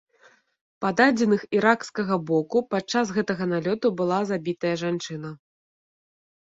Па 0.85 0.89
дадзеных 1.01 1.43
іракскага 1.57 2.15
боку, 2.31 2.57
падчас 2.73 3.13
гэтага 3.19 3.43
налёту 3.53 3.95
была 4.03 4.19
забітая 4.33 4.75
жанчына. 4.87 5.29